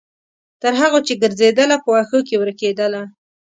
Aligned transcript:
تر 0.61 0.73
هغو 0.81 0.99
چې 1.07 1.13
ګرځیدله، 1.21 1.77
په 1.83 1.89
وښو 1.95 2.19
کې 2.27 2.35
ورکیدله 2.41 3.01